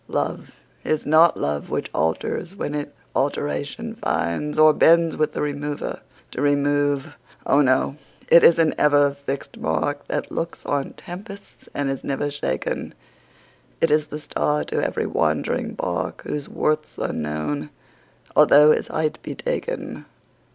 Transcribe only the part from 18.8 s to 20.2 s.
height be taken.